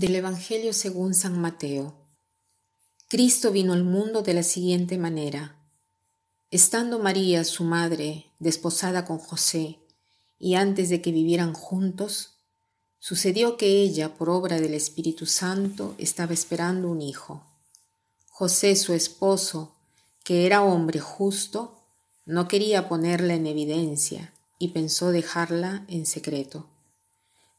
Del 0.00 0.16
Evangelio 0.16 0.72
según 0.72 1.12
San 1.12 1.38
Mateo. 1.38 1.94
Cristo 3.08 3.52
vino 3.52 3.74
al 3.74 3.84
mundo 3.84 4.22
de 4.22 4.32
la 4.32 4.42
siguiente 4.42 4.96
manera. 4.96 5.56
Estando 6.50 6.98
María, 6.98 7.44
su 7.44 7.64
madre, 7.64 8.24
desposada 8.38 9.04
con 9.04 9.18
José, 9.18 9.78
y 10.38 10.54
antes 10.54 10.88
de 10.88 11.02
que 11.02 11.12
vivieran 11.12 11.52
juntos, 11.52 12.38
sucedió 12.98 13.58
que 13.58 13.82
ella, 13.82 14.14
por 14.14 14.30
obra 14.30 14.58
del 14.58 14.72
Espíritu 14.72 15.26
Santo, 15.26 15.94
estaba 15.98 16.32
esperando 16.32 16.88
un 16.88 17.02
hijo. 17.02 17.44
José, 18.30 18.76
su 18.76 18.94
esposo, 18.94 19.74
que 20.24 20.46
era 20.46 20.62
hombre 20.62 20.98
justo, 21.00 21.78
no 22.24 22.48
quería 22.48 22.88
ponerla 22.88 23.34
en 23.34 23.46
evidencia 23.46 24.32
y 24.58 24.68
pensó 24.68 25.10
dejarla 25.10 25.84
en 25.88 26.06
secreto. 26.06 26.69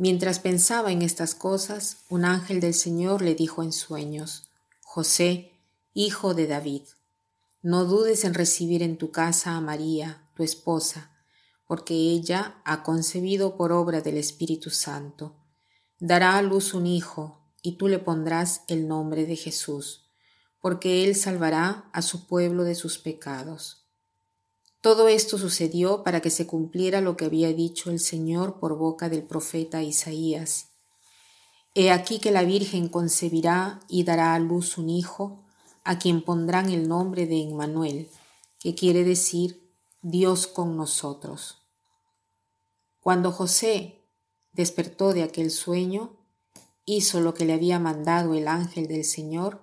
Mientras 0.00 0.38
pensaba 0.38 0.92
en 0.92 1.02
estas 1.02 1.34
cosas, 1.34 2.04
un 2.08 2.24
ángel 2.24 2.60
del 2.60 2.72
Señor 2.72 3.20
le 3.20 3.34
dijo 3.34 3.64
en 3.64 3.72
sueños, 3.72 4.48
José, 4.80 5.58
hijo 5.92 6.34
de 6.34 6.46
David, 6.46 6.82
no 7.62 7.84
dudes 7.84 8.22
en 8.24 8.34
recibir 8.34 8.84
en 8.84 8.96
tu 8.96 9.10
casa 9.10 9.56
a 9.56 9.60
María, 9.60 10.30
tu 10.36 10.44
esposa, 10.44 11.10
porque 11.66 11.94
ella 11.94 12.62
ha 12.64 12.84
concebido 12.84 13.56
por 13.56 13.72
obra 13.72 14.00
del 14.00 14.18
Espíritu 14.18 14.70
Santo. 14.70 15.34
Dará 15.98 16.38
a 16.38 16.42
luz 16.42 16.74
un 16.74 16.86
hijo, 16.86 17.40
y 17.60 17.72
tú 17.72 17.88
le 17.88 17.98
pondrás 17.98 18.62
el 18.68 18.86
nombre 18.86 19.26
de 19.26 19.34
Jesús, 19.34 20.08
porque 20.60 21.04
él 21.04 21.16
salvará 21.16 21.90
a 21.92 22.02
su 22.02 22.28
pueblo 22.28 22.62
de 22.62 22.76
sus 22.76 22.98
pecados. 22.98 23.87
Todo 24.80 25.08
esto 25.08 25.38
sucedió 25.38 26.04
para 26.04 26.20
que 26.20 26.30
se 26.30 26.46
cumpliera 26.46 27.00
lo 27.00 27.16
que 27.16 27.24
había 27.24 27.52
dicho 27.52 27.90
el 27.90 27.98
Señor 27.98 28.60
por 28.60 28.76
boca 28.76 29.08
del 29.08 29.24
profeta 29.24 29.82
Isaías. 29.82 30.68
He 31.74 31.90
aquí 31.90 32.20
que 32.20 32.30
la 32.30 32.44
Virgen 32.44 32.88
concebirá 32.88 33.80
y 33.88 34.04
dará 34.04 34.34
a 34.34 34.38
luz 34.38 34.78
un 34.78 34.88
hijo, 34.88 35.44
a 35.82 35.98
quien 35.98 36.22
pondrán 36.22 36.70
el 36.70 36.88
nombre 36.88 37.26
de 37.26 37.42
Emmanuel, 37.42 38.08
que 38.60 38.74
quiere 38.74 39.04
decir 39.04 39.68
Dios 40.00 40.46
con 40.46 40.76
nosotros. 40.76 41.58
Cuando 43.00 43.32
José 43.32 44.04
despertó 44.52 45.12
de 45.12 45.24
aquel 45.24 45.50
sueño, 45.50 46.16
hizo 46.84 47.20
lo 47.20 47.34
que 47.34 47.44
le 47.44 47.52
había 47.52 47.78
mandado 47.78 48.34
el 48.34 48.48
ángel 48.48 48.86
del 48.86 49.04
Señor 49.04 49.60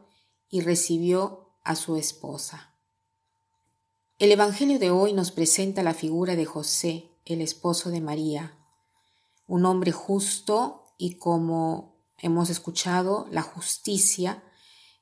y 0.50 0.62
recibió 0.62 1.58
a 1.64 1.76
su 1.76 1.96
esposa. 1.96 2.75
El 4.18 4.32
Evangelio 4.32 4.80
de 4.80 4.92
hoy 4.92 5.12
nos 5.12 5.32
presenta 5.32 5.84
la 5.84 5.94
figura 5.94 6.38
de 6.38 6.46
José, 6.46 7.12
el 7.26 7.42
esposo 7.42 7.90
de 7.90 8.00
María, 8.00 8.58
un 9.46 9.66
hombre 9.66 9.92
justo 9.92 10.86
y 10.98 11.18
como 11.18 11.98
hemos 12.20 12.50
escuchado, 12.50 13.28
la 13.30 13.42
justicia 13.42 14.42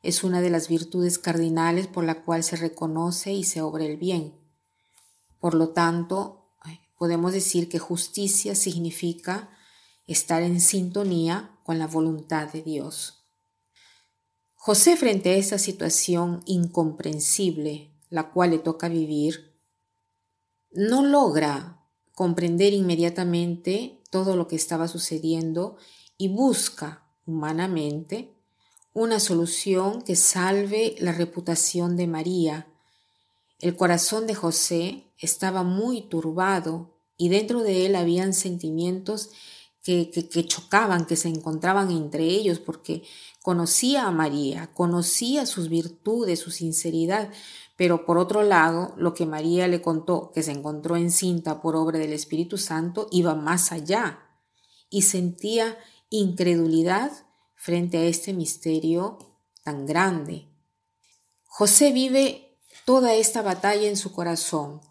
es 0.01 0.23
una 0.23 0.41
de 0.41 0.49
las 0.49 0.67
virtudes 0.67 1.19
cardinales 1.19 1.85
por 1.85 2.05
la 2.05 2.23
cual 2.23 2.43
se 2.43 2.55
reconoce 2.55 3.31
y 3.31 3.43
se 3.43 3.61
obra 3.61 3.85
el 3.85 3.97
bien. 3.97 4.33
Por 5.39 5.53
lo 5.53 5.69
tanto, 5.69 6.49
podemos 6.97 7.33
decir 7.33 7.69
que 7.69 7.77
justicia 7.77 8.55
significa 8.55 9.51
estar 10.07 10.41
en 10.41 10.59
sintonía 10.59 11.59
con 11.63 11.77
la 11.77 11.85
voluntad 11.85 12.51
de 12.51 12.63
Dios. 12.63 13.27
José 14.55 14.97
frente 14.97 15.29
a 15.29 15.35
esa 15.35 15.59
situación 15.59 16.41
incomprensible 16.47 17.92
la 18.13 18.29
cual 18.29 18.51
le 18.51 18.59
toca 18.59 18.89
vivir, 18.89 19.55
no 20.71 21.03
logra 21.03 21.81
comprender 22.13 22.71
inmediatamente 22.71 24.03
todo 24.11 24.35
lo 24.35 24.47
que 24.47 24.55
estaba 24.55 24.87
sucediendo 24.87 25.77
y 26.15 26.27
busca 26.27 27.07
humanamente 27.25 28.31
una 28.93 29.19
solución 29.19 30.03
que 30.03 30.15
salve 30.15 30.95
la 30.99 31.11
reputación 31.11 31.97
de 31.97 32.05
María. 32.05 32.67
El 33.57 33.75
corazón 33.75 34.27
de 34.27 34.35
José 34.35 35.05
estaba 35.17 35.63
muy 35.63 36.03
turbado 36.03 36.93
y 37.17 37.29
dentro 37.29 37.63
de 37.63 37.87
él 37.87 37.95
habían 37.95 38.35
sentimientos 38.35 39.31
que, 39.83 40.11
que, 40.11 40.45
chocaban, 40.45 41.05
que 41.05 41.17
se 41.17 41.27
encontraban 41.27 41.91
entre 41.91 42.23
ellos, 42.23 42.59
porque 42.59 43.03
conocía 43.41 44.07
a 44.07 44.11
María, 44.11 44.71
conocía 44.73 45.45
sus 45.45 45.67
virtudes, 45.67 46.39
su 46.39 46.51
sinceridad, 46.51 47.29
pero 47.75 48.05
por 48.05 48.17
otro 48.17 48.43
lado, 48.43 48.93
lo 48.97 49.13
que 49.13 49.25
María 49.25 49.67
le 49.67 49.81
contó, 49.81 50.31
que 50.33 50.43
se 50.43 50.51
encontró 50.51 50.95
encinta 50.95 51.61
por 51.61 51.75
obra 51.75 51.99
del 51.99 52.13
Espíritu 52.13 52.57
Santo, 52.57 53.07
iba 53.11 53.33
más 53.35 53.71
allá 53.71 54.19
y 54.89 55.03
sentía 55.03 55.77
incredulidad 56.09 57.11
frente 57.55 57.97
a 57.97 58.03
este 58.03 58.33
misterio 58.33 59.17
tan 59.63 59.85
grande. 59.85 60.49
José 61.45 61.91
vive 61.91 62.59
toda 62.85 63.15
esta 63.15 63.41
batalla 63.41 63.87
en 63.87 63.97
su 63.97 64.11
corazón, 64.11 64.81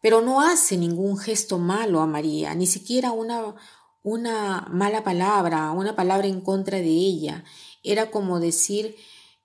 pero 0.00 0.20
no 0.20 0.40
hace 0.40 0.76
ningún 0.76 1.18
gesto 1.18 1.58
malo 1.58 2.00
a 2.00 2.06
María, 2.06 2.54
ni 2.54 2.66
siquiera 2.66 3.10
una, 3.10 3.56
una 4.02 4.68
mala 4.70 5.02
palabra, 5.02 5.72
una 5.72 5.96
palabra 5.96 6.28
en 6.28 6.40
contra 6.40 6.78
de 6.78 6.84
ella. 6.84 7.44
Era 7.82 8.10
como 8.10 8.38
decir 8.38 8.94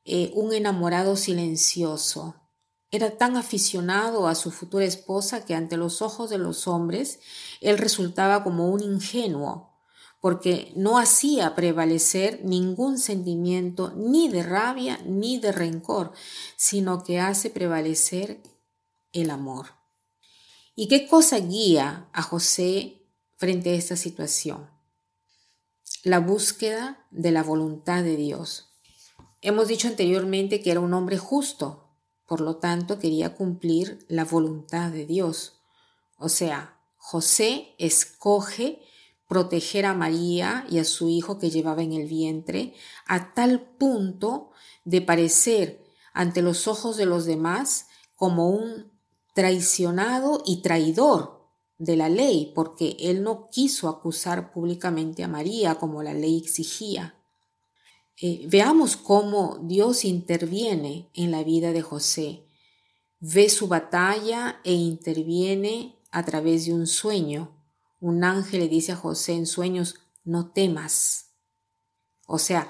eh, 0.06 0.32
un 0.36 0.54
enamorado 0.54 1.16
silencioso. 1.16 2.41
Era 2.92 3.18
tan 3.18 3.38
aficionado 3.38 4.28
a 4.28 4.36
su 4.36 4.52
futura 4.52 4.84
esposa 4.84 5.46
que 5.46 5.56
ante 5.56 5.78
los 5.78 6.02
ojos 6.02 6.30
de 6.30 6.38
los 6.38 6.68
hombres 6.68 7.20
él 7.62 7.78
resultaba 7.78 8.44
como 8.44 8.70
un 8.70 8.84
ingenuo, 8.84 9.72
porque 10.20 10.74
no 10.76 11.00
hacía 11.00 11.56
prevalecer 11.56 12.42
ningún 12.44 13.00
sentimiento 13.00 13.94
ni 13.96 14.28
de 14.28 14.44
rabia 14.44 15.00
ni 15.06 15.40
de 15.40 15.54
rencor, 15.54 16.12
sino 16.58 17.04
que 17.04 17.20
hace 17.20 17.50
prevalecer 17.50 18.44
el 19.14 19.32
amor. 19.32 19.68
¿Y 20.76 20.88
qué 20.88 21.08
cosa 21.08 21.40
guía 21.40 22.10
a 22.14 22.22
José 22.22 23.08
frente 23.38 23.72
a 23.72 23.76
esta 23.76 23.96
situación? 23.96 24.70
La 26.04 26.20
búsqueda 26.20 27.06
de 27.10 27.32
la 27.32 27.44
voluntad 27.44 28.04
de 28.04 28.16
Dios. 28.16 28.70
Hemos 29.42 29.68
dicho 29.68 29.88
anteriormente 29.88 30.62
que 30.62 30.72
era 30.72 30.80
un 30.80 30.94
hombre 30.94 31.18
justo, 31.18 31.91
por 32.32 32.40
lo 32.40 32.56
tanto, 32.56 32.98
quería 32.98 33.36
cumplir 33.36 34.06
la 34.08 34.24
voluntad 34.24 34.90
de 34.90 35.06
Dios. 35.06 35.60
O 36.18 36.30
sea, 36.30 36.80
José 36.96 37.76
escoge 37.78 38.82
proteger 39.28 39.86
a 39.86 39.94
María 39.94 40.66
y 40.70 40.80
a 40.80 40.86
su 40.86 41.10
hijo 41.10 41.40
que 41.40 41.50
llevaba 41.50 41.84
en 41.84 41.92
el 41.92 42.08
vientre 42.08 42.74
a 43.06 43.34
tal 43.34 43.60
punto 43.60 44.52
de 44.86 45.02
parecer 45.02 45.84
ante 46.14 46.42
los 46.42 46.70
ojos 46.70 46.96
de 46.96 47.06
los 47.06 47.26
demás 47.26 47.88
como 48.16 48.48
un 48.48 48.94
traicionado 49.34 50.42
y 50.46 50.62
traidor 50.62 51.50
de 51.80 51.98
la 51.98 52.08
ley, 52.08 52.54
porque 52.56 52.96
él 52.98 53.24
no 53.24 53.50
quiso 53.50 53.90
acusar 53.90 54.54
públicamente 54.54 55.26
a 55.26 55.28
María 55.28 55.76
como 55.76 56.02
la 56.02 56.14
ley 56.14 56.38
exigía. 56.38 57.21
Eh, 58.24 58.46
veamos 58.48 58.98
cómo 58.98 59.58
Dios 59.64 60.06
interviene 60.06 61.10
en 61.16 61.32
la 61.32 61.44
vida 61.44 61.72
de 61.72 61.82
José. 61.82 62.46
Ve 63.20 63.50
su 63.50 63.68
batalla 63.68 64.62
e 64.64 64.74
interviene 64.74 66.00
a 66.12 66.24
través 66.24 66.68
de 66.68 66.74
un 66.74 66.86
sueño. 66.86 67.58
Un 68.00 68.24
ángel 68.24 68.60
le 68.60 68.68
dice 68.68 68.92
a 68.92 68.96
José 68.96 69.34
en 69.34 69.48
sueños, 69.48 69.96
no 70.24 70.52
temas. 70.52 71.32
O 72.28 72.38
sea, 72.38 72.70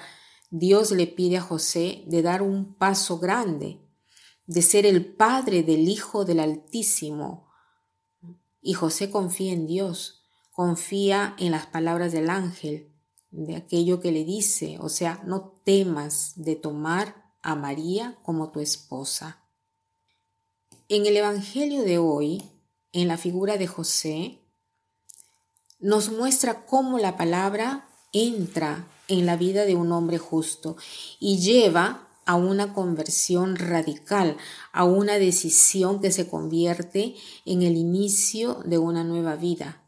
Dios 0.52 0.92
le 0.92 1.06
pide 1.06 1.38
a 1.38 1.42
José 1.42 2.06
de 2.08 2.22
dar 2.22 2.42
un 2.42 2.74
paso 2.74 3.20
grande, 3.20 3.82
de 4.46 4.62
ser 4.62 4.86
el 4.86 5.06
padre 5.06 5.64
del 5.64 5.90
Hijo 5.90 6.24
del 6.24 6.40
Altísimo. 6.40 7.52
Y 8.62 8.74
José 8.74 9.10
confía 9.10 9.52
en 9.52 9.68
Dios, 9.68 10.24
confía 10.52 11.36
en 11.40 11.52
las 11.52 11.66
palabras 11.66 12.14
del 12.14 12.30
ángel, 12.30 12.91
de 13.32 13.56
aquello 13.56 14.00
que 14.02 14.12
le 14.12 14.24
dice, 14.26 14.78
o 14.80 14.90
sea, 14.90 15.22
no 15.26 15.54
temas 15.64 16.34
de 16.36 16.56
tomar 16.56 17.34
a 17.42 17.56
María 17.56 18.20
como 18.24 18.52
tu 18.52 18.60
esposa. 18.60 19.42
En 20.90 21.06
el 21.06 21.16
Evangelio 21.16 21.84
de 21.84 21.98
hoy, 21.98 22.44
en 22.92 23.08
la 23.08 23.18
figura 23.18 23.58
de 23.58 23.68
José, 23.68 24.40
nos 25.80 26.12
muestra 26.12 26.66
cómo 26.66 27.00
la 27.00 27.18
palabra 27.18 27.88
entra 28.12 28.88
en 29.08 29.26
la 29.26 29.38
vida 29.38 29.66
de 29.66 29.76
un 29.76 29.92
hombre 29.92 30.18
justo 30.18 30.76
y 31.20 31.40
lleva 31.40 32.10
a 32.26 32.36
una 32.36 32.74
conversión 32.74 33.56
radical, 33.56 34.38
a 34.74 34.84
una 34.84 35.16
decisión 35.16 36.02
que 36.02 36.12
se 36.12 36.30
convierte 36.30 37.16
en 37.46 37.62
el 37.64 37.78
inicio 37.78 38.62
de 38.66 38.78
una 38.78 39.04
nueva 39.04 39.36
vida. 39.36 39.82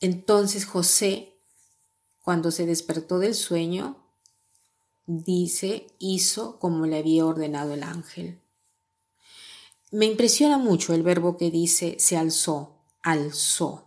Entonces 0.00 0.66
José 0.66 1.35
cuando 2.26 2.50
se 2.50 2.66
despertó 2.66 3.20
del 3.20 3.36
sueño, 3.36 4.04
dice, 5.06 5.86
hizo 6.00 6.58
como 6.58 6.84
le 6.84 6.98
había 6.98 7.24
ordenado 7.24 7.72
el 7.72 7.84
ángel. 7.84 8.40
Me 9.92 10.06
impresiona 10.06 10.58
mucho 10.58 10.92
el 10.92 11.04
verbo 11.04 11.36
que 11.36 11.52
dice 11.52 11.94
se 12.00 12.16
alzó, 12.16 12.82
alzó, 13.04 13.84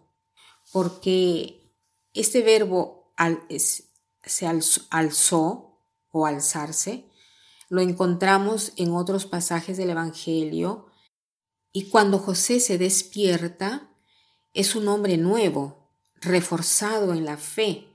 porque 0.72 1.70
este 2.14 2.42
verbo 2.42 3.12
al, 3.18 3.46
se 3.50 4.48
alzó 4.90 5.78
o 6.10 6.26
alzarse, 6.26 7.10
lo 7.68 7.82
encontramos 7.82 8.72
en 8.78 8.94
otros 8.94 9.26
pasajes 9.26 9.76
del 9.76 9.90
Evangelio, 9.90 10.86
y 11.74 11.90
cuando 11.90 12.20
José 12.20 12.62
se 12.62 12.78
despierta, 12.78 13.90
es 14.54 14.78
un 14.78 14.88
hombre 14.88 15.18
nuevo, 15.18 15.90
reforzado 16.22 17.14
en 17.14 17.26
la 17.26 17.36
fe, 17.36 17.89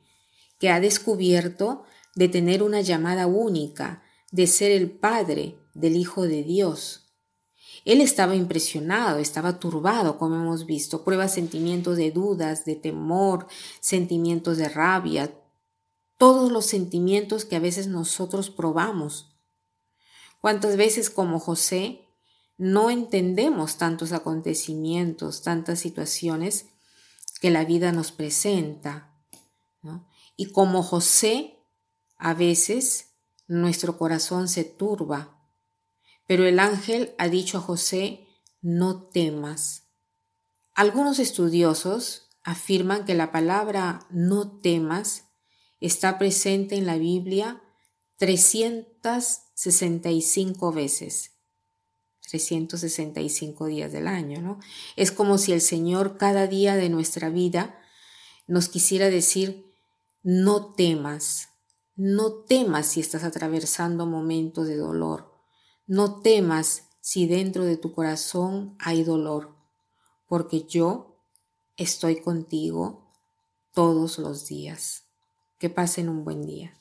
que 0.64 0.70
ha 0.70 0.80
descubierto 0.80 1.84
de 2.14 2.26
tener 2.26 2.62
una 2.62 2.80
llamada 2.80 3.26
única, 3.26 4.02
de 4.32 4.46
ser 4.46 4.70
el 4.70 4.90
Padre 4.90 5.58
del 5.74 5.94
Hijo 5.94 6.22
de 6.22 6.42
Dios. 6.42 7.12
Él 7.84 8.00
estaba 8.00 8.34
impresionado, 8.34 9.18
estaba 9.18 9.58
turbado, 9.58 10.16
como 10.16 10.36
hemos 10.36 10.64
visto, 10.64 11.04
prueba 11.04 11.28
sentimientos 11.28 11.98
de 11.98 12.12
dudas, 12.12 12.64
de 12.64 12.76
temor, 12.76 13.46
sentimientos 13.80 14.56
de 14.56 14.70
rabia, 14.70 15.38
todos 16.16 16.50
los 16.50 16.64
sentimientos 16.64 17.44
que 17.44 17.56
a 17.56 17.60
veces 17.60 17.86
nosotros 17.86 18.48
probamos. 18.48 19.36
¿Cuántas 20.40 20.78
veces 20.78 21.10
como 21.10 21.40
José 21.40 22.08
no 22.56 22.88
entendemos 22.88 23.76
tantos 23.76 24.12
acontecimientos, 24.12 25.42
tantas 25.42 25.78
situaciones 25.78 26.70
que 27.42 27.50
la 27.50 27.66
vida 27.66 27.92
nos 27.92 28.12
presenta? 28.12 29.10
Y 30.36 30.52
como 30.52 30.82
José, 30.82 31.58
a 32.16 32.34
veces 32.34 33.14
nuestro 33.46 33.98
corazón 33.98 34.48
se 34.48 34.64
turba, 34.64 35.38
pero 36.26 36.46
el 36.46 36.58
ángel 36.58 37.14
ha 37.18 37.28
dicho 37.28 37.58
a 37.58 37.60
José, 37.60 38.26
no 38.62 39.02
temas. 39.08 39.82
Algunos 40.74 41.18
estudiosos 41.18 42.30
afirman 42.42 43.04
que 43.04 43.12
la 43.14 43.30
palabra 43.30 44.06
no 44.10 44.58
temas 44.60 45.26
está 45.80 46.16
presente 46.18 46.76
en 46.76 46.86
la 46.86 46.96
Biblia 46.96 47.62
365 48.16 50.72
veces. 50.72 51.32
365 52.28 53.66
días 53.66 53.92
del 53.92 54.08
año, 54.08 54.40
¿no? 54.40 54.58
Es 54.96 55.12
como 55.12 55.36
si 55.36 55.52
el 55.52 55.60
Señor 55.60 56.16
cada 56.16 56.46
día 56.46 56.76
de 56.76 56.88
nuestra 56.88 57.28
vida 57.28 57.78
nos 58.46 58.68
quisiera 58.68 59.10
decir, 59.10 59.73
no 60.24 60.72
temas, 60.72 61.50
no 61.96 62.32
temas 62.44 62.86
si 62.86 63.00
estás 63.00 63.24
atravesando 63.24 64.06
momentos 64.06 64.66
de 64.66 64.76
dolor, 64.76 65.30
no 65.86 66.22
temas 66.22 66.88
si 67.00 67.26
dentro 67.26 67.64
de 67.64 67.76
tu 67.76 67.92
corazón 67.92 68.74
hay 68.78 69.04
dolor, 69.04 69.54
porque 70.26 70.64
yo 70.64 71.20
estoy 71.76 72.22
contigo 72.22 73.12
todos 73.74 74.18
los 74.18 74.46
días. 74.46 75.02
Que 75.58 75.68
pasen 75.68 76.08
un 76.08 76.24
buen 76.24 76.46
día. 76.46 76.74